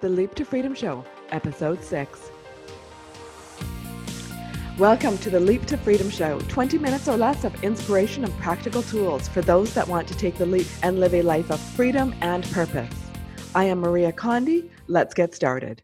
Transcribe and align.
The 0.00 0.08
Leap 0.08 0.34
to 0.36 0.46
Freedom 0.46 0.74
Show, 0.74 1.04
Episode 1.28 1.84
6. 1.84 2.30
Welcome 4.78 5.18
to 5.18 5.28
the 5.28 5.38
Leap 5.38 5.66
to 5.66 5.76
Freedom 5.76 6.08
Show 6.08 6.38
20 6.48 6.78
minutes 6.78 7.06
or 7.06 7.18
less 7.18 7.44
of 7.44 7.62
inspiration 7.62 8.24
and 8.24 8.34
practical 8.38 8.82
tools 8.82 9.28
for 9.28 9.42
those 9.42 9.74
that 9.74 9.86
want 9.86 10.08
to 10.08 10.16
take 10.16 10.38
the 10.38 10.46
leap 10.46 10.66
and 10.82 11.00
live 11.00 11.12
a 11.12 11.20
life 11.20 11.50
of 11.50 11.60
freedom 11.60 12.14
and 12.22 12.44
purpose. 12.50 12.94
I 13.54 13.64
am 13.64 13.80
Maria 13.80 14.10
Condi. 14.10 14.70
Let's 14.86 15.12
get 15.12 15.34
started. 15.34 15.82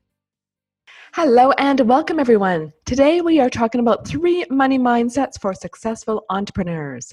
Hello 1.17 1.51
and 1.53 1.81
welcome, 1.81 2.21
everyone. 2.21 2.75
Today 2.85 3.23
we 3.23 3.41
are 3.41 3.49
talking 3.49 3.81
about 3.81 4.07
three 4.07 4.45
money 4.51 4.79
mindsets 4.79 5.41
for 5.41 5.55
successful 5.55 6.27
entrepreneurs. 6.29 7.11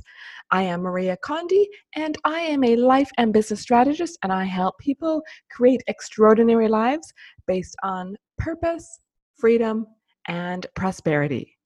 I 0.51 0.63
am 0.63 0.81
Maria 0.81 1.15
Condi, 1.23 1.63
and 1.95 2.17
I 2.25 2.41
am 2.41 2.65
a 2.65 2.75
life 2.75 3.09
and 3.17 3.31
business 3.31 3.61
strategist, 3.61 4.19
and 4.21 4.33
I 4.33 4.43
help 4.43 4.77
people 4.77 5.21
create 5.49 5.81
extraordinary 5.87 6.67
lives 6.67 7.13
based 7.47 7.77
on 7.81 8.17
purpose, 8.37 8.99
freedom, 9.37 9.87
and 10.27 10.67
prosperity. 10.75 11.57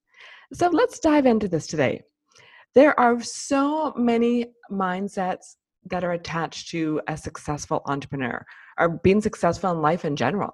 So 0.53 0.67
let's 0.67 0.99
dive 0.99 1.25
into 1.25 1.47
this 1.47 1.65
today. 1.65 2.03
There 2.75 2.97
are 2.99 3.19
so 3.19 3.95
many 3.97 4.45
mindsets 4.71 5.55
that 5.89 6.03
are 6.03 6.11
attached 6.11 6.69
to 6.69 7.01
a 7.07 7.17
successful 7.17 7.81
entrepreneur 7.87 8.45
or 8.77 8.89
being 8.89 9.21
successful 9.21 9.71
in 9.71 9.81
life 9.81 10.05
in 10.05 10.15
general. 10.15 10.53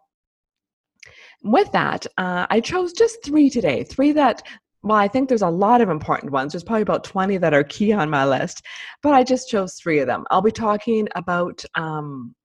With 1.44 1.72
that, 1.72 2.06
uh, 2.18 2.48
I 2.50 2.60
chose 2.60 2.94
just 2.94 3.24
three 3.24 3.50
today, 3.50 3.84
three 3.84 4.12
that 4.14 4.44
well, 4.84 4.98
I 4.98 5.08
think 5.08 5.30
there's 5.30 5.42
a 5.42 5.50
lot 5.50 5.80
of 5.80 5.90
important 5.90 6.34
ones. 6.34 6.52
There's 6.52 6.64
probably 6.64 6.82
about 6.82 7.06
20 7.06 7.38
that 7.38 7.54
are 7.54 7.64
key 7.64 7.94
on 7.94 8.10
my 8.10 8.26
list, 8.26 8.64
but 9.02 9.14
I 9.14 9.24
just 9.24 9.50
chose 9.50 9.76
three 9.76 10.00
of 10.00 10.08
them. 10.08 10.26
I'll 10.30 10.42
be 10.42 10.52
talking 10.52 11.08
about 11.16 11.64
um, 11.76 12.36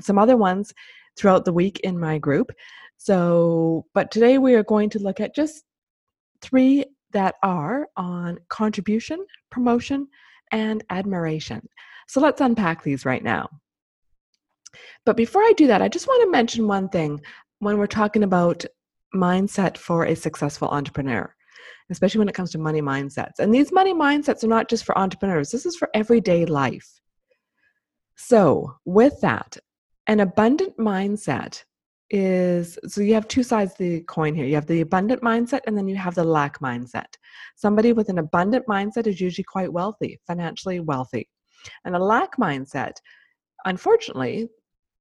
some 0.00 0.18
other 0.18 0.36
ones 0.36 0.74
throughout 1.16 1.44
the 1.44 1.52
week 1.52 1.78
in 1.80 1.98
my 1.98 2.18
group. 2.18 2.50
So, 2.96 3.86
but 3.94 4.10
today 4.10 4.38
we 4.38 4.54
are 4.54 4.64
going 4.64 4.90
to 4.90 4.98
look 4.98 5.20
at 5.20 5.36
just 5.36 5.62
three 6.40 6.84
that 7.12 7.36
are 7.44 7.86
on 7.96 8.38
contribution, 8.48 9.24
promotion, 9.50 10.08
and 10.50 10.82
admiration. 10.90 11.68
So 12.08 12.20
let's 12.20 12.40
unpack 12.40 12.82
these 12.82 13.04
right 13.04 13.22
now. 13.22 13.48
But 15.06 15.16
before 15.16 15.42
I 15.42 15.52
do 15.56 15.68
that, 15.68 15.82
I 15.82 15.88
just 15.88 16.08
want 16.08 16.22
to 16.22 16.30
mention 16.30 16.66
one 16.66 16.88
thing 16.88 17.20
when 17.58 17.78
we're 17.78 17.86
talking 17.86 18.22
about 18.22 18.64
mindset 19.14 19.76
for 19.76 20.04
a 20.04 20.16
successful 20.16 20.68
entrepreneur 20.68 21.34
especially 21.90 22.18
when 22.18 22.28
it 22.28 22.34
comes 22.34 22.50
to 22.52 22.58
money 22.58 22.80
mindsets. 22.80 23.38
And 23.38 23.54
these 23.54 23.72
money 23.72 23.92
mindsets 23.92 24.42
are 24.44 24.48
not 24.48 24.68
just 24.68 24.84
for 24.84 24.96
entrepreneurs, 24.96 25.50
this 25.50 25.66
is 25.66 25.76
for 25.76 25.88
everyday 25.94 26.46
life. 26.46 27.00
So, 28.16 28.76
with 28.84 29.20
that, 29.20 29.56
an 30.06 30.20
abundant 30.20 30.76
mindset 30.78 31.62
is 32.10 32.78
so 32.86 33.00
you 33.00 33.14
have 33.14 33.26
two 33.26 33.42
sides 33.42 33.72
of 33.72 33.78
the 33.78 34.00
coin 34.02 34.34
here. 34.34 34.44
You 34.44 34.54
have 34.54 34.66
the 34.66 34.82
abundant 34.82 35.22
mindset 35.22 35.60
and 35.66 35.76
then 35.76 35.88
you 35.88 35.96
have 35.96 36.14
the 36.14 36.22
lack 36.22 36.60
mindset. 36.60 37.06
Somebody 37.56 37.92
with 37.92 38.08
an 38.08 38.18
abundant 38.18 38.66
mindset 38.66 39.06
is 39.06 39.20
usually 39.20 39.44
quite 39.44 39.72
wealthy, 39.72 40.20
financially 40.26 40.80
wealthy. 40.80 41.28
And 41.84 41.96
a 41.96 41.98
lack 41.98 42.36
mindset, 42.36 42.92
unfortunately, 43.64 44.48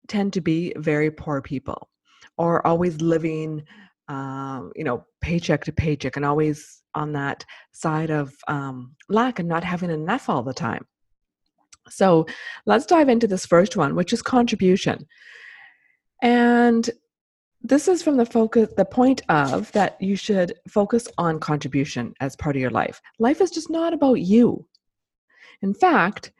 tend 0.08 0.34
to 0.34 0.42
be 0.42 0.74
very 0.78 1.12
poor 1.12 1.42
people 1.42 1.90
or 2.38 2.66
always 2.66 3.02
living 3.02 3.64
um, 4.10 4.72
you 4.76 4.84
know, 4.84 5.06
paycheck 5.22 5.64
to 5.66 5.72
paycheck 5.72 6.16
and 6.16 6.26
always 6.26 6.84
on 6.96 7.14
that 7.14 7.46
side 7.72 8.10
of 8.10 8.36
um, 8.48 8.96
lack 9.10 9.40
and 9.40 9.48
not 9.48 9.64
having 9.64 9.90
enough 9.90 10.30
all 10.30 10.44
the 10.44 10.54
time. 10.54 10.86
So 11.90 12.26
let's 12.66 12.86
dive 12.86 13.10
into 13.10 13.28
this 13.28 13.46
first 13.46 13.76
one, 13.76 13.96
which 13.96 14.14
is 14.14 14.22
contribution. 14.22 15.08
And 16.22 16.90
this 17.62 17.88
is 17.88 18.04
from 18.04 18.18
the 18.18 18.26
focus 18.26 18.70
the 18.76 18.86
point 18.86 19.22
of 19.30 19.72
that 19.72 20.02
you 20.02 20.16
should 20.16 20.54
focus 20.68 21.08
on 21.18 21.40
contribution 21.40 22.14
as 22.20 22.36
part 22.36 22.56
of 22.56 22.62
your 22.62 22.72
life. 22.72 23.02
Life 23.20 23.42
is 23.42 23.52
just 23.52 23.70
not 23.70 23.94
about 23.94 24.16
you. 24.16 24.66
In 25.62 25.74
fact, 25.74 26.32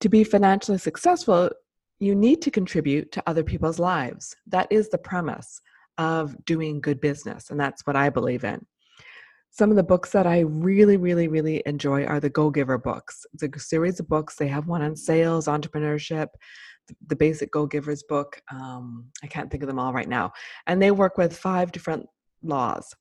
to 0.00 0.08
be 0.08 0.24
financially 0.24 0.78
successful, 0.78 1.50
you 1.98 2.14
need 2.14 2.42
to 2.42 2.50
contribute 2.50 3.10
to 3.12 3.22
other 3.26 3.42
people's 3.42 3.78
lives. 3.78 4.36
That 4.46 4.68
is 4.70 4.88
the 4.88 4.98
premise 4.98 5.60
of 5.98 6.36
doing 6.44 6.80
good 6.80 7.00
business. 7.00 7.50
And 7.50 7.58
that's 7.58 7.86
what 7.86 7.96
I 7.96 8.10
believe 8.10 8.44
in. 8.44 8.64
Some 9.50 9.70
of 9.70 9.76
the 9.76 9.82
books 9.82 10.10
that 10.10 10.26
I 10.26 10.40
really, 10.40 10.98
really, 10.98 11.28
really 11.28 11.62
enjoy 11.64 12.04
are 12.04 12.20
the 12.20 12.28
Go 12.28 12.50
Giver 12.50 12.76
books. 12.76 13.24
It's 13.32 13.42
a 13.42 13.58
series 13.58 13.98
of 13.98 14.08
books. 14.08 14.36
They 14.36 14.48
have 14.48 14.66
one 14.68 14.82
on 14.82 14.94
sales, 14.94 15.46
entrepreneurship, 15.46 16.26
the 17.06 17.16
basic 17.16 17.50
Go 17.52 17.66
Givers 17.66 18.02
book. 18.02 18.40
Um, 18.52 19.06
I 19.22 19.26
can't 19.26 19.50
think 19.50 19.62
of 19.62 19.66
them 19.66 19.78
all 19.78 19.94
right 19.94 20.08
now. 20.08 20.32
And 20.66 20.82
they 20.82 20.90
work 20.90 21.16
with 21.16 21.34
five 21.34 21.72
different 21.72 22.06
laws. 22.42 22.94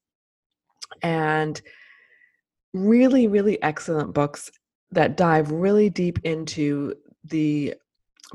And 1.02 1.62
really, 2.74 3.28
really 3.28 3.62
excellent 3.62 4.14
books 4.14 4.50
that 4.92 5.18
dive 5.18 5.52
really 5.52 5.90
deep 5.90 6.20
into 6.24 6.94
the 7.26 7.74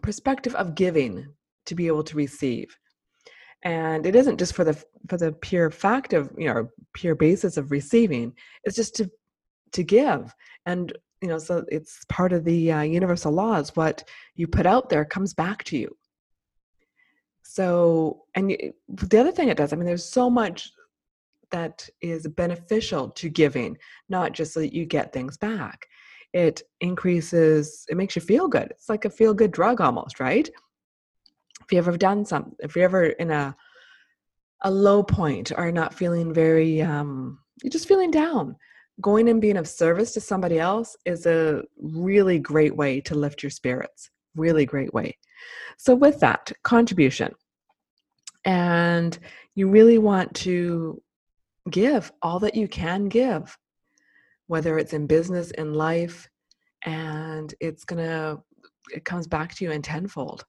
perspective 0.02 0.54
of 0.54 0.74
giving 0.74 1.26
to 1.66 1.74
be 1.74 1.86
able 1.86 2.04
to 2.04 2.16
receive. 2.16 2.76
And 3.62 4.06
it 4.06 4.16
isn't 4.16 4.38
just 4.38 4.54
for 4.54 4.64
the 4.64 4.82
for 5.08 5.18
the 5.18 5.32
pure 5.32 5.70
fact 5.70 6.12
of 6.12 6.30
you 6.36 6.46
know 6.46 6.68
pure 6.94 7.14
basis 7.14 7.56
of 7.56 7.70
receiving 7.70 8.32
it's 8.64 8.76
just 8.76 8.94
to 8.96 9.10
to 9.72 9.82
give. 9.82 10.34
And 10.66 10.92
you 11.20 11.28
know 11.28 11.38
so 11.38 11.64
it's 11.68 12.04
part 12.08 12.32
of 12.32 12.44
the 12.44 12.72
uh, 12.72 12.82
universal 12.82 13.32
laws. 13.32 13.76
What 13.76 14.04
you 14.34 14.46
put 14.46 14.66
out 14.66 14.88
there 14.88 15.04
comes 15.04 15.34
back 15.34 15.64
to 15.64 15.76
you. 15.76 15.94
So 17.42 18.22
and 18.34 18.50
you, 18.50 18.72
the 18.88 19.20
other 19.20 19.32
thing 19.32 19.48
it 19.48 19.56
does 19.56 19.72
i 19.72 19.76
mean 19.76 19.86
there's 19.86 20.08
so 20.08 20.30
much 20.30 20.70
that 21.50 21.88
is 22.00 22.26
beneficial 22.28 23.10
to 23.10 23.28
giving 23.28 23.76
not 24.08 24.32
just 24.32 24.52
so 24.52 24.60
that 24.60 24.72
you 24.72 24.86
get 24.86 25.12
things 25.12 25.36
back 25.36 25.86
it 26.32 26.62
increases 26.80 27.84
it 27.88 27.96
makes 27.96 28.16
you 28.16 28.22
feel 28.22 28.48
good. 28.48 28.68
It's 28.70 28.88
like 28.88 29.04
a 29.04 29.10
feel 29.10 29.34
good 29.34 29.50
drug 29.50 29.80
almost 29.80 30.20
right? 30.20 30.48
If 31.62 31.72
you 31.72 31.78
ever 31.78 31.96
done 31.96 32.24
some 32.24 32.54
if 32.60 32.76
you're 32.76 32.84
ever 32.84 33.06
in 33.06 33.30
a 33.30 33.56
a 34.62 34.70
low 34.70 35.02
point 35.02 35.52
or 35.56 35.72
not 35.72 35.94
feeling 35.94 36.32
very 36.32 36.82
um 36.82 37.38
you're 37.62 37.70
just 37.70 37.88
feeling 37.88 38.10
down 38.10 38.56
going 39.00 39.28
and 39.28 39.41
being 39.41 39.56
of 39.56 39.66
service 39.68 40.12
to 40.12 40.20
somebody 40.20 40.58
else 40.58 40.96
is 41.06 41.24
a 41.24 41.62
really 41.78 42.38
great 42.38 42.76
way 42.76 43.00
to 43.00 43.14
lift 43.14 43.42
your 43.42 43.50
spirits 43.50 44.10
really 44.34 44.66
great 44.66 44.92
way. 44.92 45.16
So 45.78 45.94
with 45.94 46.20
that 46.20 46.52
contribution. 46.62 47.32
And 48.44 49.18
you 49.54 49.68
really 49.68 49.98
want 49.98 50.34
to 50.34 51.02
give 51.68 52.10
all 52.22 52.41
that 52.41 52.54
you 52.54 52.68
can 52.68 53.08
give 53.08 53.56
whether 54.50 54.78
it's 54.78 54.92
in 54.92 55.06
business 55.06 55.50
in 55.52 55.74
life 55.74 56.28
and 56.84 57.54
it's 57.60 57.84
gonna 57.84 58.38
it 58.94 59.04
comes 59.04 59.26
back 59.26 59.54
to 59.54 59.64
you 59.64 59.70
in 59.70 59.82
tenfold 59.82 60.44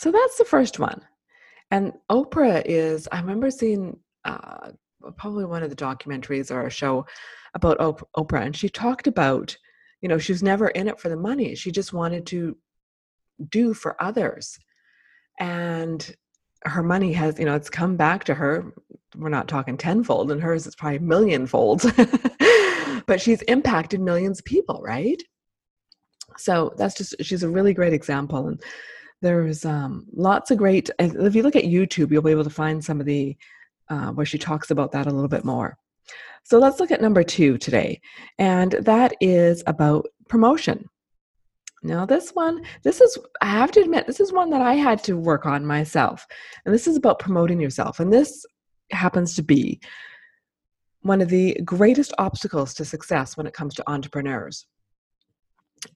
so 0.00 0.10
that's 0.10 0.38
the 0.38 0.46
first 0.46 0.78
one. 0.78 1.02
And 1.70 1.92
Oprah 2.10 2.62
is, 2.64 3.06
I 3.12 3.20
remember 3.20 3.50
seeing 3.50 3.98
uh, 4.24 4.70
probably 5.18 5.44
one 5.44 5.62
of 5.62 5.68
the 5.68 5.76
documentaries 5.76 6.50
or 6.50 6.66
a 6.66 6.70
show 6.70 7.04
about 7.54 7.78
Oprah, 7.78 8.46
and 8.46 8.56
she 8.56 8.70
talked 8.70 9.06
about, 9.06 9.54
you 10.00 10.08
know, 10.08 10.16
she 10.16 10.32
was 10.32 10.42
never 10.42 10.68
in 10.68 10.88
it 10.88 10.98
for 10.98 11.10
the 11.10 11.18
money. 11.18 11.54
She 11.54 11.70
just 11.70 11.92
wanted 11.92 12.24
to 12.28 12.56
do 13.50 13.74
for 13.74 14.02
others. 14.02 14.58
And 15.38 16.16
her 16.64 16.82
money 16.82 17.12
has, 17.12 17.38
you 17.38 17.44
know, 17.44 17.54
it's 17.54 17.70
come 17.70 17.96
back 17.96 18.24
to 18.24 18.34
her. 18.34 18.72
We're 19.16 19.28
not 19.28 19.48
talking 19.48 19.76
tenfold, 19.76 20.30
and 20.30 20.40
hers 20.42 20.66
is 20.66 20.76
probably 20.76 21.00
millionfold. 21.00 21.82
but 23.06 23.20
she's 23.20 23.42
impacted 23.42 24.00
millions 24.00 24.38
of 24.38 24.44
people, 24.44 24.80
right? 24.84 25.20
So 26.36 26.72
that's 26.76 26.94
just, 26.94 27.16
she's 27.20 27.42
a 27.42 27.48
really 27.48 27.74
great 27.74 27.92
example. 27.92 28.46
And 28.48 28.62
there's 29.22 29.64
um, 29.64 30.06
lots 30.12 30.50
of 30.50 30.58
great 30.58 30.90
if 30.98 31.34
you 31.34 31.42
look 31.42 31.56
at 31.56 31.64
youtube 31.64 32.10
you'll 32.10 32.22
be 32.22 32.30
able 32.30 32.44
to 32.44 32.50
find 32.50 32.84
some 32.84 33.00
of 33.00 33.06
the 33.06 33.36
uh, 33.88 34.10
where 34.12 34.26
she 34.26 34.38
talks 34.38 34.70
about 34.70 34.92
that 34.92 35.06
a 35.06 35.10
little 35.10 35.28
bit 35.28 35.44
more 35.44 35.76
so 36.42 36.58
let's 36.58 36.80
look 36.80 36.90
at 36.90 37.00
number 37.00 37.22
two 37.22 37.58
today 37.58 38.00
and 38.38 38.72
that 38.72 39.12
is 39.20 39.62
about 39.66 40.06
promotion 40.28 40.88
now 41.82 42.04
this 42.04 42.30
one 42.30 42.62
this 42.82 43.00
is 43.00 43.18
i 43.40 43.46
have 43.46 43.70
to 43.70 43.80
admit 43.80 44.06
this 44.06 44.20
is 44.20 44.32
one 44.32 44.50
that 44.50 44.60
i 44.60 44.74
had 44.74 45.02
to 45.02 45.16
work 45.16 45.46
on 45.46 45.64
myself 45.64 46.26
and 46.64 46.74
this 46.74 46.86
is 46.86 46.96
about 46.96 47.18
promoting 47.18 47.60
yourself 47.60 48.00
and 48.00 48.12
this 48.12 48.44
happens 48.90 49.34
to 49.34 49.42
be 49.42 49.80
one 51.02 51.22
of 51.22 51.28
the 51.28 51.58
greatest 51.64 52.12
obstacles 52.18 52.74
to 52.74 52.84
success 52.84 53.36
when 53.36 53.46
it 53.46 53.54
comes 53.54 53.74
to 53.74 53.90
entrepreneurs 53.90 54.66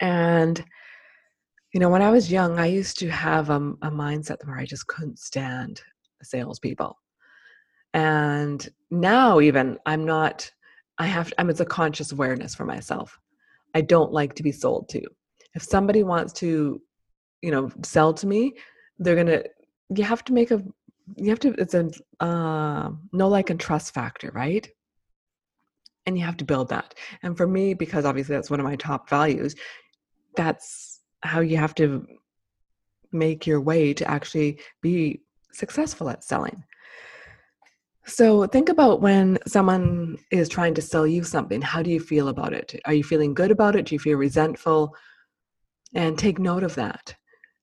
and 0.01 0.65
you 1.75 1.81
know, 1.81 1.89
when 1.89 2.03
I 2.03 2.11
was 2.11 2.31
young, 2.31 2.57
I 2.61 2.67
used 2.67 3.01
to 3.01 3.11
have 3.11 3.51
a, 3.51 3.57
a 3.57 3.91
mindset 3.91 4.37
where 4.47 4.57
I 4.57 4.65
just 4.65 4.87
couldn't 4.87 5.19
stand 5.19 5.83
salespeople. 6.23 6.97
And 7.93 8.67
now, 8.93 9.41
even, 9.41 9.79
I'm 9.85 10.05
not, 10.05 10.49
I 10.99 11.07
have, 11.07 11.33
I'm, 11.37 11.51
it's 11.51 11.59
a 11.59 11.67
conscious 11.67 12.13
awareness 12.13 12.55
for 12.55 12.65
myself. 12.65 13.19
I 13.75 13.81
don't 13.81 14.13
like 14.13 14.37
to 14.37 14.45
be 14.45 14.53
sold 14.53 14.89
to. 14.91 15.03
If 15.55 15.63
somebody 15.63 16.03
wants 16.03 16.33
to, 16.35 16.81
you 17.43 17.51
know, 17.51 17.71
sell 17.83 18.13
to 18.15 18.27
me, 18.27 18.55
they're 18.99 19.23
to 19.25 19.45
you 19.95 20.05
have 20.05 20.25
to 20.25 20.33
make 20.33 20.51
a 20.51 20.63
you 21.17 21.29
have 21.29 21.41
to 21.41 21.55
it's 21.59 21.75
a 21.75 21.91
uh, 22.21 22.91
no 23.13 23.29
like 23.29 23.51
and 23.51 23.61
trust 23.61 23.93
factor 23.95 24.31
right? 24.35 24.69
And 26.07 26.19
you 26.19 26.25
have 26.25 26.37
to 26.39 26.45
build 26.45 26.69
that. 26.69 26.95
And 27.23 27.37
for 27.37 27.47
me 27.47 27.75
because 27.75 28.05
obviously 28.05 28.35
that's 28.35 28.51
one 28.51 28.61
of 28.61 28.67
my 28.67 28.77
top 28.77 29.09
values 29.09 29.55
that's 30.37 31.01
how 31.23 31.41
you 31.41 31.57
have 31.57 31.75
to 31.77 32.07
make 33.13 33.47
your 33.47 33.61
way 33.61 33.95
to 33.95 34.11
actually 34.11 34.59
be 34.83 35.23
successful 35.53 36.11
at 36.11 36.25
selling. 36.25 36.65
So 38.07 38.47
think 38.47 38.69
about 38.69 39.01
when 39.01 39.39
someone 39.47 40.19
is 40.31 40.49
trying 40.49 40.75
to 40.75 40.83
sell 40.83 41.07
you 41.07 41.25
something 41.25 41.63
how 41.63 41.83
do 41.83 41.91
you 41.91 42.01
feel 42.01 42.29
about 42.29 42.53
it? 42.53 42.81
Are 42.85 42.95
you 42.95 43.05
feeling 43.05 43.35
good 43.35 43.51
about 43.51 43.77
it? 43.77 43.87
Do 43.87 43.95
you 43.95 43.99
feel 43.99 44.19
resentful 44.19 44.95
and 45.95 46.19
take 46.19 46.39
note 46.39 46.63
of 46.63 46.75
that. 46.75 47.15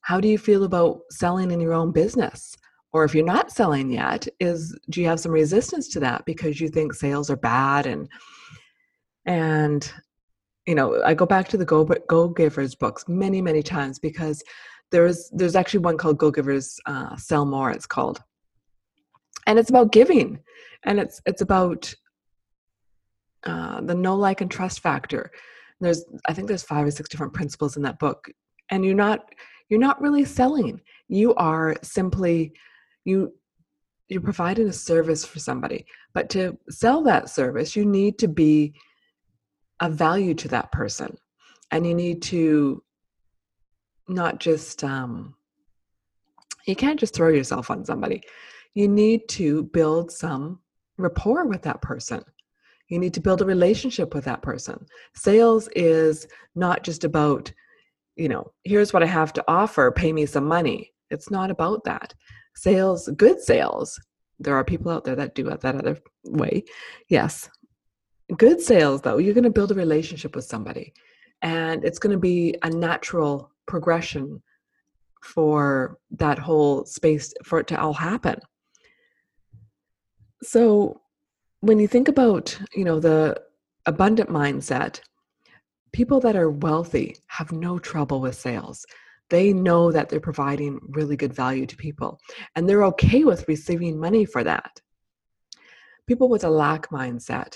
How 0.01 0.19
do 0.19 0.27
you 0.27 0.37
feel 0.37 0.63
about 0.63 1.01
selling 1.09 1.51
in 1.51 1.59
your 1.59 1.73
own 1.73 1.91
business? 1.91 2.55
Or 2.93 3.03
if 3.03 3.13
you're 3.15 3.25
not 3.25 3.51
selling 3.51 3.91
yet 3.91 4.27
is 4.39 4.77
do 4.89 4.99
you 5.01 5.07
have 5.07 5.19
some 5.19 5.31
resistance 5.31 5.87
to 5.89 5.99
that 6.01 6.25
because 6.25 6.59
you 6.59 6.67
think 6.67 6.93
sales 6.93 7.29
are 7.29 7.37
bad 7.37 7.85
and 7.85 8.09
and 9.25 9.93
you 10.65 10.75
know 10.75 11.01
i 11.03 11.13
go 11.13 11.25
back 11.25 11.47
to 11.47 11.57
the 11.57 11.63
go 11.63 11.85
go 11.85 12.27
givers 12.27 12.75
books 12.75 13.05
many 13.07 13.41
many 13.41 13.61
times 13.63 13.99
because 13.99 14.43
there's 14.91 15.29
there's 15.33 15.55
actually 15.55 15.79
one 15.79 15.97
called 15.97 16.17
go 16.17 16.29
givers 16.29 16.79
uh, 16.85 17.15
sell 17.15 17.45
more 17.45 17.71
it's 17.71 17.87
called. 17.87 18.21
And 19.47 19.57
it's 19.57 19.69
about 19.69 19.91
giving 19.91 20.39
and 20.83 20.99
it's 20.99 21.21
it's 21.25 21.41
about 21.41 21.93
uh, 23.43 23.81
the 23.81 23.95
no 23.95 24.15
like 24.15 24.41
and 24.41 24.51
trust 24.51 24.81
factor 24.81 25.31
there's 25.81 26.05
i 26.27 26.33
think 26.33 26.47
there's 26.47 26.63
five 26.63 26.85
or 26.85 26.91
six 26.91 27.09
different 27.09 27.33
principles 27.33 27.75
in 27.75 27.83
that 27.83 27.99
book 27.99 28.29
and 28.71 28.85
you're 28.85 28.95
not 28.95 29.29
you're 29.71 29.79
not 29.79 30.01
really 30.01 30.25
selling. 30.25 30.81
You 31.07 31.33
are 31.35 31.75
simply 31.81 32.53
you 33.05 33.33
you're 34.09 34.21
providing 34.21 34.67
a 34.67 34.73
service 34.73 35.23
for 35.23 35.39
somebody. 35.39 35.85
But 36.13 36.29
to 36.31 36.57
sell 36.69 37.01
that 37.03 37.29
service 37.29 37.75
you 37.75 37.85
need 37.85 38.19
to 38.19 38.27
be 38.27 38.73
of 39.79 39.93
value 39.93 40.33
to 40.35 40.47
that 40.49 40.71
person 40.71 41.17
and 41.71 41.87
you 41.87 41.95
need 41.95 42.21
to 42.23 42.83
not 44.07 44.39
just 44.39 44.83
um, 44.83 45.35
you 46.67 46.75
can't 46.75 46.99
just 46.99 47.15
throw 47.15 47.29
yourself 47.29 47.71
on 47.71 47.85
somebody. 47.85 48.21
You 48.73 48.87
need 48.87 49.27
to 49.29 49.63
build 49.63 50.11
some 50.11 50.59
rapport 50.97 51.45
with 51.45 51.61
that 51.63 51.81
person 51.81 52.23
you 52.91 52.99
need 52.99 53.13
to 53.13 53.21
build 53.21 53.41
a 53.41 53.45
relationship 53.45 54.13
with 54.13 54.25
that 54.25 54.41
person. 54.41 54.85
Sales 55.15 55.69
is 55.75 56.27
not 56.53 56.83
just 56.83 57.03
about 57.03 57.51
you 58.17 58.27
know 58.27 58.51
here's 58.65 58.91
what 58.91 59.01
i 59.01 59.05
have 59.05 59.31
to 59.31 59.43
offer 59.47 59.89
pay 59.91 60.13
me 60.13 60.25
some 60.27 60.45
money. 60.45 60.91
It's 61.09 61.31
not 61.31 61.49
about 61.49 61.85
that. 61.85 62.13
Sales 62.55 63.09
good 63.15 63.41
sales 63.41 63.99
there 64.39 64.55
are 64.55 64.65
people 64.65 64.91
out 64.91 65.03
there 65.03 65.15
that 65.15 65.35
do 65.35 65.47
it 65.47 65.61
that 65.61 65.75
other 65.75 65.97
way 66.25 66.63
yes. 67.07 67.49
Good 68.37 68.61
sales 68.61 69.01
though 69.01 69.17
you're 69.17 69.33
going 69.33 69.45
to 69.45 69.49
build 69.49 69.71
a 69.71 69.75
relationship 69.75 70.35
with 70.35 70.45
somebody 70.45 70.93
and 71.41 71.85
it's 71.85 71.99
going 71.99 72.13
to 72.13 72.19
be 72.19 72.55
a 72.63 72.69
natural 72.69 73.51
progression 73.67 74.43
for 75.23 75.97
that 76.11 76.39
whole 76.39 76.83
space 76.85 77.33
for 77.45 77.59
it 77.59 77.67
to 77.67 77.79
all 77.79 77.93
happen. 77.93 78.39
So 80.43 81.01
when 81.61 81.79
you 81.79 81.87
think 81.87 82.07
about 82.07 82.57
you 82.75 82.83
know 82.83 82.99
the 82.99 83.39
abundant 83.85 84.29
mindset 84.29 84.99
people 85.91 86.19
that 86.19 86.35
are 86.35 86.49
wealthy 86.49 87.17
have 87.27 87.51
no 87.51 87.79
trouble 87.79 88.21
with 88.21 88.35
sales 88.35 88.85
they 89.29 89.53
know 89.53 89.91
that 89.91 90.09
they're 90.09 90.19
providing 90.19 90.79
really 90.89 91.15
good 91.15 91.33
value 91.33 91.65
to 91.65 91.77
people 91.77 92.19
and 92.55 92.67
they're 92.67 92.83
okay 92.83 93.23
with 93.23 93.47
receiving 93.47 93.99
money 93.99 94.25
for 94.25 94.43
that 94.43 94.81
people 96.07 96.27
with 96.27 96.43
a 96.43 96.49
lack 96.49 96.89
mindset 96.89 97.55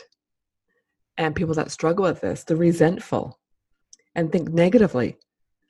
and 1.18 1.36
people 1.36 1.54
that 1.56 1.72
struggle 1.72 2.04
with 2.04 2.22
this, 2.22 2.44
the 2.44 2.56
resentful, 2.56 3.40
and 4.16 4.32
think 4.32 4.50
negatively 4.50 5.18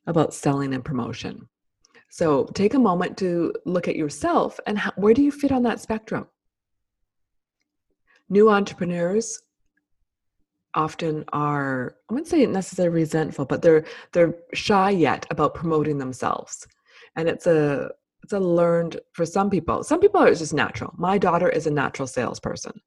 about 0.08 0.34
selling 0.34 0.74
and 0.74 0.86
promotion. 0.86 1.48
So 2.10 2.46
take 2.54 2.74
a 2.74 2.80
moment 2.80 3.18
to 3.18 3.54
look 3.66 3.88
at 3.88 3.96
yourself 3.96 4.60
and 4.68 4.78
how, 4.78 4.92
where 4.96 5.14
do 5.14 5.24
you 5.24 5.32
fit 5.32 5.52
on 5.52 5.64
that 5.64 5.80
spectrum? 5.80 6.28
New 8.30 8.50
entrepreneurs 8.50 9.42
often 10.74 11.24
are 11.32 11.96
I 12.10 12.14
wouldn't 12.14 12.28
say 12.28 12.46
necessarily 12.46 12.94
resentful, 12.94 13.46
but 13.46 13.62
they're 13.62 13.86
they're 14.14 14.36
shy 14.54 14.90
yet 14.90 15.26
about 15.30 15.56
promoting 15.56 15.98
themselves. 15.98 16.68
And 17.16 17.30
it's 17.30 17.48
a 17.48 17.92
it's 18.24 18.34
a 18.34 18.40
learned 18.40 19.00
for 19.14 19.26
some 19.26 19.50
people. 19.50 19.84
Some 19.84 20.00
people 20.00 20.22
are 20.22 20.34
just 20.34 20.54
natural. 20.54 20.94
My 20.98 21.18
daughter 21.18 21.50
is 21.50 21.68
a 21.68 21.72
natural 21.72 22.08
salesperson 22.08 22.82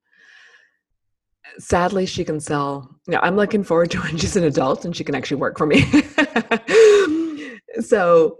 sadly 1.59 2.07
she 2.07 2.25
can 2.25 2.41
sell 2.41 2.89
you 3.07 3.13
know, 3.13 3.21
i'm 3.23 3.37
looking 3.37 3.65
forward 3.65 3.91
to 3.91 4.01
when 4.03 4.17
she's 4.17 4.37
an 4.37 4.45
adult 4.45 4.85
and 4.85 4.95
she 4.95 5.05
can 5.05 5.15
actually 5.15 5.37
work 5.37 5.57
for 5.57 5.67
me 5.67 5.83
so 7.81 8.37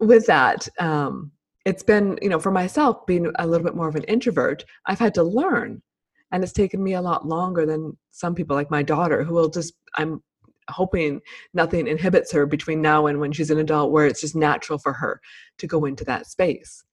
with 0.00 0.26
that 0.26 0.68
um, 0.78 1.32
it's 1.64 1.82
been 1.82 2.18
you 2.22 2.28
know 2.28 2.38
for 2.38 2.52
myself 2.52 3.04
being 3.06 3.30
a 3.38 3.46
little 3.46 3.64
bit 3.64 3.74
more 3.74 3.88
of 3.88 3.96
an 3.96 4.04
introvert 4.04 4.64
i've 4.86 4.98
had 4.98 5.14
to 5.14 5.22
learn 5.22 5.82
and 6.30 6.42
it's 6.42 6.52
taken 6.52 6.82
me 6.82 6.94
a 6.94 7.02
lot 7.02 7.26
longer 7.26 7.64
than 7.66 7.96
some 8.10 8.34
people 8.34 8.56
like 8.56 8.70
my 8.70 8.82
daughter 8.82 9.24
who 9.24 9.34
will 9.34 9.48
just 9.48 9.74
i'm 9.96 10.22
hoping 10.70 11.20
nothing 11.54 11.86
inhibits 11.86 12.32
her 12.32 12.46
between 12.46 12.82
now 12.82 13.06
and 13.06 13.20
when 13.20 13.32
she's 13.32 13.50
an 13.50 13.58
adult 13.58 13.90
where 13.90 14.06
it's 14.06 14.20
just 14.20 14.36
natural 14.36 14.78
for 14.78 14.92
her 14.92 15.20
to 15.58 15.66
go 15.66 15.84
into 15.84 16.04
that 16.04 16.26
space. 16.26 16.84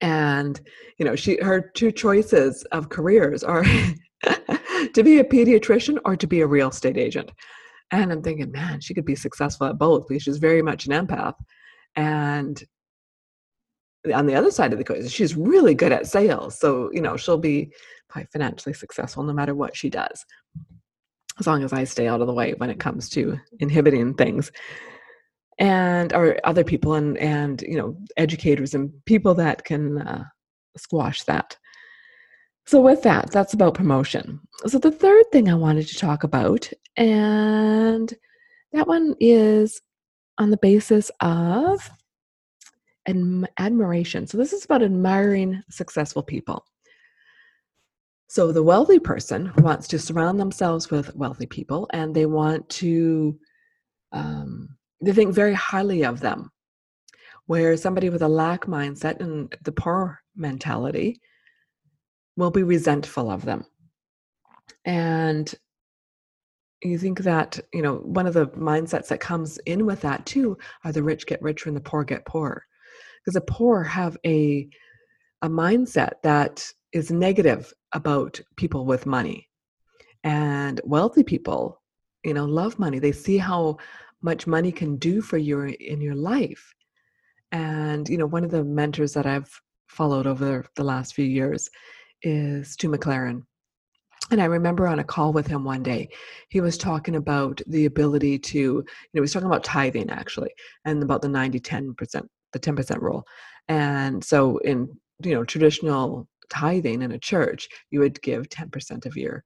And 0.00 0.60
you 0.98 1.04
know 1.04 1.14
she 1.14 1.38
her 1.40 1.70
two 1.74 1.92
choices 1.92 2.64
of 2.72 2.88
careers 2.88 3.44
are 3.44 3.64
to 4.94 5.02
be 5.02 5.20
a 5.20 5.24
pediatrician 5.24 5.98
or 6.04 6.16
to 6.16 6.26
be 6.26 6.40
a 6.40 6.46
real 6.46 6.70
estate 6.70 6.98
agent. 6.98 7.30
And 7.92 8.10
i'm 8.10 8.20
thinking 8.20 8.50
man 8.50 8.80
she 8.80 8.94
could 8.94 9.04
be 9.04 9.14
successful 9.14 9.68
at 9.68 9.78
both 9.78 10.08
because 10.08 10.24
she's 10.24 10.38
very 10.38 10.60
much 10.60 10.86
an 10.86 11.06
empath. 11.06 11.34
And 11.94 12.62
on 14.12 14.26
the 14.26 14.34
other 14.34 14.50
side 14.50 14.72
of 14.72 14.78
the 14.78 14.84
coin 14.84 15.06
she's 15.08 15.36
really 15.36 15.74
good 15.74 15.92
at 15.92 16.06
sales. 16.06 16.58
So 16.58 16.90
you 16.92 17.00
know 17.00 17.16
she'll 17.16 17.38
be 17.38 17.72
quite 18.08 18.30
financially 18.30 18.72
successful 18.72 19.22
no 19.22 19.32
matter 19.32 19.54
what 19.54 19.76
she 19.76 19.90
does 19.90 20.24
as 21.38 21.46
long 21.46 21.62
as 21.62 21.72
i 21.72 21.84
stay 21.84 22.06
out 22.06 22.20
of 22.20 22.26
the 22.26 22.32
way 22.32 22.54
when 22.58 22.70
it 22.70 22.80
comes 22.80 23.08
to 23.10 23.38
inhibiting 23.58 24.14
things. 24.14 24.50
And 25.58 26.12
or 26.12 26.38
other 26.44 26.64
people 26.64 26.94
and 26.94 27.16
and 27.16 27.62
you 27.62 27.78
know 27.78 27.96
educators 28.18 28.74
and 28.74 28.92
people 29.06 29.34
that 29.34 29.64
can 29.64 29.98
uh, 29.98 30.24
squash 30.76 31.22
that. 31.22 31.56
So 32.66 32.80
with 32.80 33.02
that 33.04 33.30
that's 33.30 33.54
about 33.54 33.74
promotion. 33.74 34.40
So 34.66 34.78
the 34.78 34.90
third 34.90 35.24
thing 35.32 35.48
i 35.48 35.54
wanted 35.54 35.86
to 35.88 35.96
talk 35.96 36.24
about 36.24 36.70
and 36.96 38.12
that 38.72 38.86
one 38.86 39.14
is 39.18 39.80
on 40.36 40.50
the 40.50 40.58
basis 40.58 41.10
of 41.20 41.90
adm- 43.08 43.46
admiration 43.58 44.26
so 44.26 44.36
this 44.36 44.52
is 44.52 44.64
about 44.64 44.82
admiring 44.82 45.62
successful 45.70 46.22
people 46.22 46.64
so 48.28 48.50
the 48.50 48.62
wealthy 48.62 48.98
person 48.98 49.52
wants 49.58 49.86
to 49.88 49.98
surround 49.98 50.40
themselves 50.40 50.90
with 50.90 51.14
wealthy 51.14 51.46
people 51.46 51.88
and 51.92 52.14
they 52.14 52.26
want 52.26 52.68
to 52.70 53.38
um, 54.12 54.76
they 55.00 55.12
think 55.12 55.34
very 55.34 55.54
highly 55.54 56.04
of 56.04 56.20
them. 56.20 56.50
Where 57.46 57.76
somebody 57.76 58.10
with 58.10 58.22
a 58.22 58.28
lack 58.28 58.66
mindset 58.66 59.20
and 59.20 59.54
the 59.62 59.72
poor 59.72 60.20
mentality 60.34 61.20
will 62.36 62.50
be 62.50 62.64
resentful 62.64 63.30
of 63.30 63.44
them. 63.44 63.64
And 64.84 65.54
you 66.82 66.98
think 66.98 67.20
that, 67.20 67.60
you 67.72 67.82
know, 67.82 67.96
one 67.96 68.26
of 68.26 68.34
the 68.34 68.48
mindsets 68.48 69.08
that 69.08 69.20
comes 69.20 69.58
in 69.58 69.86
with 69.86 70.00
that 70.00 70.26
too 70.26 70.58
are 70.84 70.92
the 70.92 71.02
rich 71.02 71.26
get 71.26 71.40
richer 71.40 71.68
and 71.68 71.76
the 71.76 71.80
poor 71.80 72.02
get 72.02 72.26
poorer. 72.26 72.65
Because 73.26 73.34
the 73.34 73.40
poor 73.40 73.82
have 73.82 74.16
a 74.24 74.68
a 75.42 75.48
mindset 75.48 76.12
that 76.22 76.72
is 76.92 77.10
negative 77.10 77.72
about 77.92 78.40
people 78.56 78.86
with 78.86 79.04
money. 79.04 79.48
And 80.24 80.80
wealthy 80.84 81.22
people, 81.22 81.82
you 82.24 82.34
know, 82.34 82.46
love 82.46 82.78
money. 82.78 82.98
They 82.98 83.12
see 83.12 83.36
how 83.36 83.76
much 84.22 84.46
money 84.46 84.72
can 84.72 84.96
do 84.96 85.20
for 85.20 85.36
you 85.36 85.60
in 85.64 86.00
your 86.00 86.14
life. 86.14 86.74
And, 87.52 88.08
you 88.08 88.18
know, 88.18 88.26
one 88.26 88.44
of 88.44 88.50
the 88.50 88.64
mentors 88.64 89.12
that 89.12 89.26
I've 89.26 89.50
followed 89.88 90.26
over 90.26 90.64
the 90.74 90.84
last 90.84 91.14
few 91.14 91.24
years 91.26 91.68
is 92.22 92.72
Stu 92.72 92.88
McLaren. 92.88 93.42
And 94.32 94.42
I 94.42 94.46
remember 94.46 94.88
on 94.88 94.98
a 94.98 95.04
call 95.04 95.32
with 95.32 95.46
him 95.46 95.62
one 95.62 95.84
day, 95.84 96.08
he 96.48 96.60
was 96.60 96.76
talking 96.76 97.14
about 97.14 97.60
the 97.68 97.84
ability 97.84 98.38
to, 98.40 98.58
you 98.58 98.74
know, 98.74 98.84
he 99.12 99.20
was 99.20 99.32
talking 99.32 99.46
about 99.46 99.62
tithing 99.62 100.10
actually, 100.10 100.50
and 100.84 101.02
about 101.02 101.22
the 101.22 101.28
90 101.28 101.60
10%, 101.60 102.26
the 102.52 102.60
10% 102.60 103.00
rule. 103.00 103.26
And 103.68 104.22
so 104.22 104.58
in, 104.58 104.88
you 105.22 105.34
know, 105.34 105.44
traditional 105.44 106.28
tithing 106.48 107.02
in 107.02 107.12
a 107.12 107.18
church, 107.18 107.68
you 107.90 108.00
would 108.00 108.20
give 108.22 108.48
10% 108.48 109.06
of 109.06 109.16
your 109.16 109.44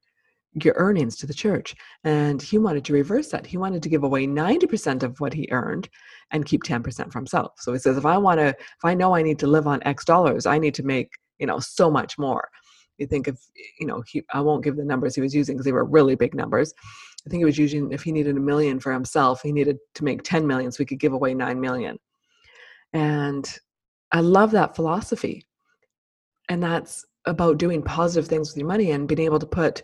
your 0.55 0.75
earnings 0.77 1.17
to 1.17 1.27
the 1.27 1.35
church. 1.35 1.75
And 2.05 2.43
he 2.43 2.59
wanted 2.59 2.85
to 2.87 2.93
reverse 2.93 3.29
that. 3.29 3.47
He 3.47 3.57
wanted 3.57 3.83
to 3.83 3.89
give 3.89 4.03
away 4.03 4.27
90% 4.27 5.03
of 5.03 5.21
what 5.21 5.33
he 5.33 5.49
earned 5.51 5.89
and 6.33 6.45
keep 6.45 6.65
10% 6.65 7.13
for 7.13 7.19
himself. 7.19 7.53
So 7.59 7.73
he 7.73 7.79
says, 7.79 7.97
if 7.97 8.07
I 8.07 8.19
want 8.19 8.41
to, 8.41 8.49
if 8.49 8.85
I 8.85 8.95
know 8.95 9.15
I 9.15 9.23
need 9.23 9.39
to 9.41 9.47
live 9.47 9.67
on 9.67 9.81
X 9.85 10.05
dollars, 10.05 10.47
I 10.47 10.59
need 10.59 10.75
to 10.75 10.83
make, 10.83 11.11
you 11.39 11.47
know, 11.47 11.61
so 11.61 11.91
much 11.91 12.19
more. 12.19 12.49
You 12.99 13.07
think 13.07 13.29
if, 13.29 13.39
you 13.79 13.87
know, 13.87 14.03
he, 14.07 14.23
I 14.35 14.41
won't 14.41 14.65
give 14.65 14.77
the 14.77 14.85
numbers 14.85 15.15
he 15.15 15.21
was 15.21 15.35
using 15.35 15.57
because 15.57 15.65
they 15.65 15.73
were 15.73 15.85
really 15.85 16.17
big 16.17 16.35
numbers. 16.35 16.75
I 17.27 17.31
think 17.31 17.41
he 17.41 17.47
was 17.47 17.59
using, 17.59 17.93
if 17.93 18.03
he 18.03 18.13
needed 18.13 18.37
a 18.37 18.41
million 18.41 18.81
for 18.81 18.93
himself, 18.93 19.43
he 19.43 19.53
needed 19.53 19.79
to 19.95 20.05
make 20.05 20.23
10 20.23 20.47
million 20.47 20.73
so 20.73 20.79
he 20.79 20.87
could 20.87 20.99
give 20.99 21.13
away 21.13 21.33
9 21.33 21.61
million. 21.61 21.99
And 22.93 23.49
I 24.13 24.21
love 24.21 24.51
that 24.53 24.75
philosophy. 24.75 25.47
And 26.49 26.63
that's 26.63 27.05
about 27.27 27.59
doing 27.59 27.83
positive 27.83 28.29
things 28.29 28.51
with 28.51 28.59
your 28.59 28.67
money 28.67 28.91
and 28.91 29.07
being 29.07 29.21
able 29.21 29.39
to 29.39 29.47
put 29.47 29.83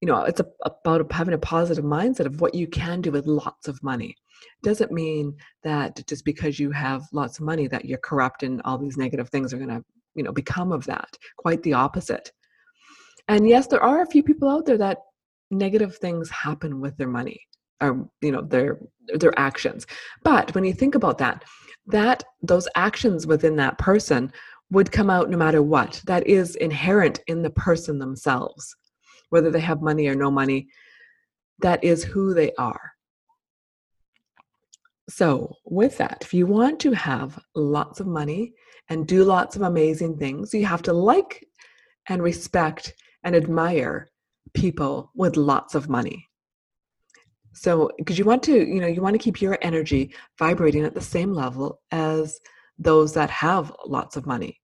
you 0.00 0.06
know 0.08 0.22
it's 0.24 0.40
a, 0.40 0.46
about 0.64 1.10
having 1.12 1.32
a 1.32 1.38
positive 1.38 1.84
mindset 1.84 2.26
of 2.26 2.40
what 2.40 2.54
you 2.54 2.66
can 2.66 3.00
do 3.00 3.12
with 3.12 3.26
lots 3.26 3.68
of 3.68 3.82
money. 3.82 4.16
Doesn't 4.62 4.90
mean 4.90 5.34
that 5.62 6.04
just 6.08 6.24
because 6.24 6.58
you 6.58 6.72
have 6.72 7.04
lots 7.12 7.38
of 7.38 7.44
money 7.44 7.68
that 7.68 7.84
you're 7.84 7.98
corrupt 7.98 8.42
and 8.42 8.60
all 8.64 8.78
these 8.78 8.96
negative 8.96 9.28
things 9.30 9.54
are 9.54 9.58
going 9.58 9.68
to 9.68 9.82
you 10.14 10.24
know 10.24 10.32
become 10.32 10.72
of 10.72 10.84
that. 10.86 11.16
Quite 11.38 11.62
the 11.62 11.74
opposite. 11.74 12.32
And 13.28 13.48
yes 13.48 13.68
there 13.68 13.82
are 13.82 14.02
a 14.02 14.06
few 14.06 14.24
people 14.24 14.48
out 14.48 14.66
there 14.66 14.78
that 14.78 14.98
negative 15.52 15.96
things 15.96 16.28
happen 16.30 16.80
with 16.80 16.96
their 16.96 17.08
money 17.08 17.40
or 17.80 18.08
you 18.20 18.32
know 18.32 18.42
their 18.42 18.80
their 19.14 19.38
actions. 19.38 19.86
But 20.24 20.52
when 20.52 20.64
you 20.64 20.72
think 20.72 20.96
about 20.96 21.18
that 21.18 21.44
that 21.86 22.22
those 22.42 22.68
actions 22.74 23.26
within 23.26 23.56
that 23.56 23.78
person 23.78 24.32
would 24.70 24.92
come 24.92 25.10
out 25.10 25.28
no 25.28 25.36
matter 25.36 25.62
what 25.62 26.00
that 26.06 26.26
is 26.26 26.56
inherent 26.56 27.20
in 27.26 27.42
the 27.42 27.50
person 27.50 27.98
themselves 27.98 28.74
whether 29.32 29.50
they 29.50 29.60
have 29.60 29.80
money 29.80 30.06
or 30.08 30.14
no 30.14 30.30
money. 30.30 30.68
That 31.60 31.82
is 31.82 32.04
who 32.04 32.34
they 32.34 32.52
are. 32.58 32.92
So, 35.08 35.56
with 35.64 35.96
that, 35.98 36.18
if 36.20 36.34
you 36.34 36.46
want 36.46 36.78
to 36.80 36.92
have 36.92 37.42
lots 37.54 37.98
of 37.98 38.06
money 38.06 38.52
and 38.90 39.06
do 39.06 39.24
lots 39.24 39.56
of 39.56 39.62
amazing 39.62 40.18
things, 40.18 40.52
you 40.52 40.66
have 40.66 40.82
to 40.82 40.92
like 40.92 41.46
and 42.10 42.22
respect 42.22 42.92
and 43.24 43.34
admire 43.34 44.10
people 44.52 45.10
with 45.14 45.38
lots 45.38 45.74
of 45.74 45.88
money. 45.88 46.28
So, 47.52 47.90
because 47.98 48.18
you 48.18 48.24
want 48.24 48.42
to, 48.44 48.52
you 48.52 48.80
know, 48.80 48.86
you 48.86 49.02
want 49.02 49.14
to 49.14 49.18
keep 49.18 49.40
your 49.40 49.58
energy 49.62 50.14
vibrating 50.38 50.84
at 50.84 50.94
the 50.94 51.00
same 51.00 51.32
level 51.32 51.80
as 51.90 52.40
those 52.78 53.12
that 53.14 53.30
have 53.30 53.72
lots 53.86 54.16
of 54.16 54.26
money. 54.26 54.60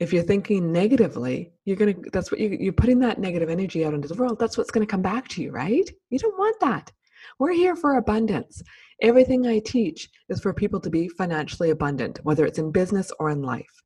If 0.00 0.12
you're 0.12 0.22
thinking 0.22 0.70
negatively 0.72 1.52
you're 1.64 1.76
to 1.76 2.10
that's 2.12 2.30
what 2.30 2.40
you, 2.40 2.56
you're 2.58 2.72
putting 2.72 3.00
that 3.00 3.18
negative 3.18 3.50
energy 3.50 3.84
out 3.84 3.94
into 3.94 4.08
the 4.08 4.14
world. 4.14 4.38
That's 4.38 4.56
what's 4.56 4.70
to 4.70 4.86
come 4.86 5.02
back 5.02 5.28
to 5.28 5.42
you 5.42 5.50
right? 5.50 5.88
You 6.10 6.18
don't 6.18 6.38
want 6.38 6.58
that. 6.60 6.92
We're 7.38 7.52
here 7.52 7.76
for 7.76 7.96
abundance. 7.96 8.62
Everything 9.00 9.46
i 9.46 9.60
teach 9.60 10.08
is 10.28 10.40
for 10.40 10.52
people 10.52 10.80
to 10.80 10.90
be 10.90 11.08
financially 11.08 11.70
abundant 11.70 12.18
whether 12.24 12.44
it's 12.44 12.58
in 12.58 12.72
business 12.72 13.12
or 13.20 13.30
in 13.30 13.42
life 13.42 13.82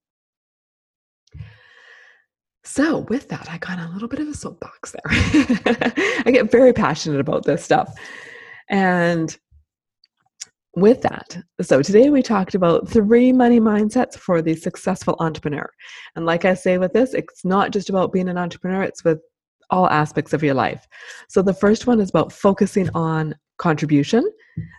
so 2.73 3.01
with 3.11 3.29
that 3.29 3.49
i 3.51 3.59
got 3.59 3.79
a 3.79 3.93
little 3.93 4.09
bit 4.09 4.21
of 4.21 4.29
a 4.29 4.35
soapbox 4.35 4.93
there 4.93 5.03
i 6.27 6.31
get 6.31 6.51
very 6.51 6.73
passionate 6.73 7.21
about 7.21 7.45
this 7.45 7.63
stuff 7.63 7.93
and 8.71 9.39
with 10.75 11.03
that, 11.03 11.37
so 11.61 11.83
today 11.83 12.09
we 12.09 12.23
talked 12.23 12.55
about 12.55 12.89
three 12.89 13.31
money 13.31 13.61
mindsets 13.61 14.17
for 14.17 14.41
the 14.41 14.57
successful 14.57 15.17
entrepreneur. 15.21 15.71
And 16.17 16.25
like 16.25 16.47
I 16.47 16.55
say 16.55 16.79
with 16.79 16.95
this, 16.95 17.13
it's 17.13 17.45
not 17.45 17.73
just 17.73 17.91
about 17.91 18.11
being 18.11 18.27
an 18.27 18.39
entrepreneur, 18.39 18.83
it's 18.83 19.05
with 19.05 19.21
all 19.69 19.87
aspects 19.91 20.33
of 20.33 20.43
your 20.43 20.55
life. 20.55 20.87
So 21.29 21.43
the 21.43 21.53
first 21.53 21.87
one 21.87 22.01
is 22.01 22.09
about 22.09 22.33
focusing 22.33 22.89
on 22.95 23.35
contribution. 23.59 24.25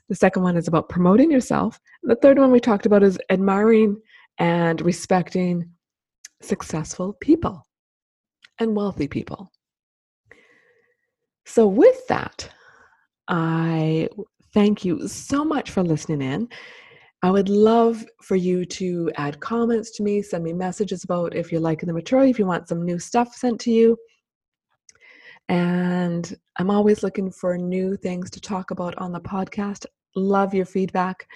The 0.09 0.15
second 0.15 0.41
one 0.41 0.57
is 0.57 0.67
about 0.67 0.89
promoting 0.89 1.31
yourself. 1.31 1.79
The 2.01 2.15
third 2.15 2.39
one 2.39 2.51
we 2.51 2.59
talked 2.59 2.87
about 2.87 3.03
is 3.03 3.19
admiring 3.29 4.01
and 4.39 4.81
respecting 4.81 5.69
successful 6.41 7.13
people 7.21 7.63
and 8.59 8.75
wealthy 8.75 9.07
people. 9.07 9.51
So, 11.45 11.67
with 11.67 12.07
that, 12.07 12.49
I 13.27 14.09
Thank 14.53 14.85
you 14.85 15.07
so 15.07 15.43
much 15.43 15.71
for 15.71 15.81
listening 15.81 16.21
in. 16.21 16.47
I 17.23 17.31
would 17.31 17.49
love 17.49 18.05
for 18.21 18.35
you 18.35 18.65
to 18.65 19.11
add 19.15 19.39
comments 19.39 19.89
to 19.91 20.03
me, 20.03 20.21
send 20.21 20.43
me 20.43 20.53
messages 20.53 21.03
about 21.03 21.35
if 21.35 21.51
you're 21.51 21.61
liking 21.61 21.87
the 21.87 21.93
material, 21.93 22.29
if 22.29 22.37
you 22.37 22.45
want 22.45 22.67
some 22.67 22.85
new 22.85 22.99
stuff 22.99 23.33
sent 23.33 23.59
to 23.61 23.71
you. 23.71 23.97
And 25.49 26.37
I'm 26.59 26.69
always 26.69 27.01
looking 27.01 27.31
for 27.31 27.57
new 27.57 27.97
things 27.97 28.29
to 28.31 28.39
talk 28.39 28.69
about 28.69 28.95
on 28.99 29.11
the 29.11 29.21
podcast. 29.21 29.87
Love 30.15 30.53
your 30.53 30.65
feedback 30.65 31.27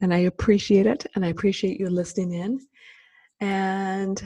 and 0.00 0.14
I 0.14 0.18
appreciate 0.18 0.86
it. 0.86 1.06
And 1.16 1.24
I 1.24 1.28
appreciate 1.28 1.80
you 1.80 1.90
listening 1.90 2.32
in. 2.32 2.60
And 3.40 4.22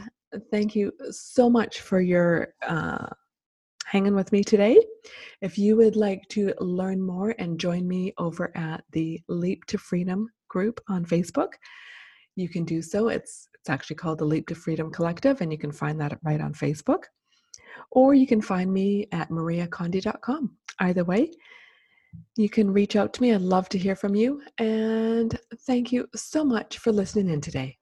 thank 0.50 0.74
you 0.74 0.92
so 1.10 1.48
much 1.50 1.80
for 1.80 2.00
your 2.00 2.54
uh, 2.66 3.06
hanging 3.86 4.14
with 4.14 4.32
me 4.32 4.42
today. 4.42 4.82
If 5.40 5.58
you 5.58 5.76
would 5.76 5.96
like 5.96 6.26
to 6.30 6.54
learn 6.60 7.00
more 7.00 7.34
and 7.38 7.60
join 7.60 7.86
me 7.86 8.14
over 8.18 8.56
at 8.56 8.84
the 8.92 9.20
Leap 9.28 9.64
to 9.66 9.78
Freedom 9.78 10.28
group 10.48 10.80
on 10.88 11.04
Facebook, 11.04 11.52
you 12.36 12.48
can 12.48 12.64
do 12.64 12.80
so. 12.80 13.08
It's 13.08 13.48
it's 13.54 13.70
actually 13.70 13.96
called 13.96 14.18
the 14.18 14.24
Leap 14.24 14.48
to 14.48 14.54
Freedom 14.54 14.90
Collective, 14.90 15.40
and 15.40 15.52
you 15.52 15.58
can 15.58 15.70
find 15.70 16.00
that 16.00 16.18
right 16.24 16.40
on 16.40 16.52
Facebook. 16.52 17.04
Or 17.92 18.14
you 18.14 18.26
can 18.26 18.40
find 18.40 18.72
me 18.72 19.06
at 19.12 19.28
mariacondi.com. 19.28 20.56
Either 20.80 21.04
way, 21.04 21.30
you 22.36 22.48
can 22.48 22.72
reach 22.72 22.96
out 22.96 23.12
to 23.14 23.22
me. 23.22 23.32
I'd 23.32 23.40
love 23.42 23.68
to 23.70 23.78
hear 23.78 23.94
from 23.94 24.14
you. 24.14 24.42
And 24.58 25.38
thank 25.66 25.92
you 25.92 26.08
so 26.14 26.44
much 26.44 26.78
for 26.78 26.90
listening 26.90 27.28
in 27.28 27.40
today. 27.40 27.78